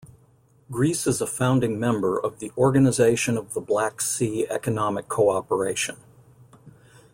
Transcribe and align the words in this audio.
Greece 0.71 1.05
is 1.05 1.21
a 1.21 1.27
founding 1.27 1.79
member 1.79 2.17
of 2.17 2.39
the 2.39 2.51
Organization 2.57 3.37
of 3.37 3.53
the 3.53 3.61
Black 3.61 4.01
Sea 4.01 4.47
Economic 4.49 5.07
Cooperation. 5.07 5.97